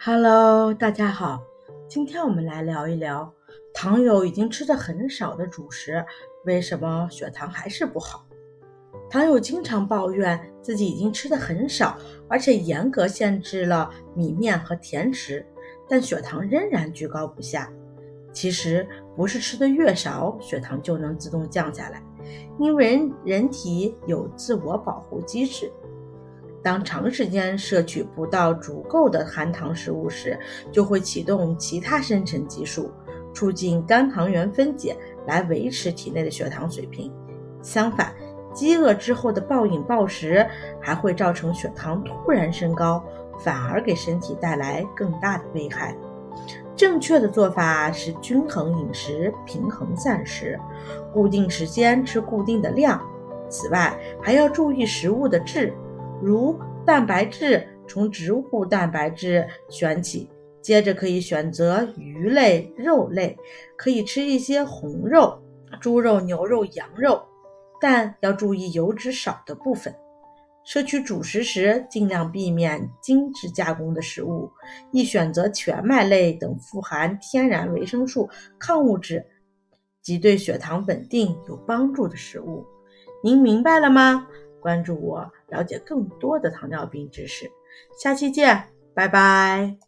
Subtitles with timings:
[0.00, 1.42] Hello，大家好，
[1.88, 3.34] 今天我们来聊一聊，
[3.74, 6.06] 糖友已经吃的很少的主食，
[6.44, 8.24] 为什么血糖还是不好？
[9.10, 11.98] 糖友经常抱怨自己已经吃的很少，
[12.28, 15.44] 而且严格限制了米面和甜食，
[15.88, 17.68] 但血糖仍然居高不下。
[18.32, 18.86] 其实
[19.16, 22.00] 不是吃的越少，血糖就能自动降下来，
[22.60, 25.68] 因为人人体有自我保护机制。
[26.62, 30.38] 当长时间摄取不到足够的含糖食物时，
[30.72, 32.90] 就会启动其他生成激素，
[33.32, 34.96] 促进肝糖原分解，
[35.26, 37.12] 来维持体内的血糖水平。
[37.62, 38.12] 相反，
[38.52, 40.46] 饥饿之后的暴饮暴食
[40.80, 43.02] 还会造成血糖突然升高，
[43.38, 45.96] 反而给身体带来更大的危害。
[46.76, 50.58] 正确的做法是均衡饮食，平衡膳食，
[51.12, 53.00] 固定时间吃固定的量。
[53.48, 55.72] 此外，还要注意食物的质。
[56.22, 60.28] 如蛋白质，从植物蛋白质选起，
[60.60, 63.36] 接着可以选择鱼类、肉类，
[63.76, 65.40] 可以吃一些红肉，
[65.80, 67.22] 猪肉、牛肉、羊肉，
[67.80, 69.94] 但要注意油脂少的部分。
[70.64, 74.50] 摄取主食时，尽量避免精致加工的食物，
[74.92, 78.28] 宜选择全麦类等富含天然维生素、
[78.60, 79.24] 矿物质
[80.02, 82.66] 及对血糖稳定有帮助的食物。
[83.24, 84.26] 您明白了吗？
[84.60, 87.50] 关注我，了解更多的糖尿病知识。
[87.98, 89.87] 下期见，拜拜。